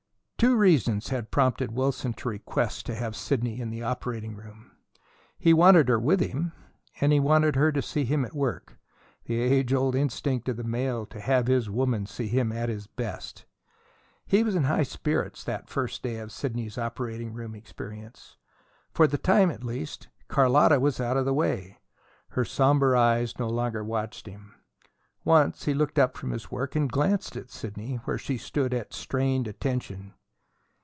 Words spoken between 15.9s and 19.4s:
day of Sidney's operating room experience. For the